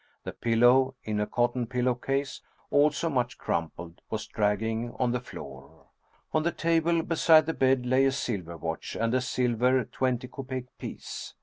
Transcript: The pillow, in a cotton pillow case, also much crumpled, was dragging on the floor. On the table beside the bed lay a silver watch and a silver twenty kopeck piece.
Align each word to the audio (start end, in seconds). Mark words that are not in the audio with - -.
The 0.23 0.31
pillow, 0.33 0.95
in 1.03 1.19
a 1.19 1.27
cotton 1.27 1.67
pillow 1.67 1.93
case, 1.93 2.41
also 2.71 3.07
much 3.07 3.37
crumpled, 3.37 4.01
was 4.09 4.25
dragging 4.25 4.95
on 4.97 5.11
the 5.11 5.19
floor. 5.19 5.89
On 6.33 6.41
the 6.41 6.51
table 6.51 7.03
beside 7.03 7.45
the 7.45 7.53
bed 7.53 7.85
lay 7.85 8.05
a 8.05 8.11
silver 8.11 8.57
watch 8.57 8.95
and 8.99 9.13
a 9.13 9.21
silver 9.21 9.85
twenty 9.85 10.27
kopeck 10.27 10.75
piece. 10.79 11.35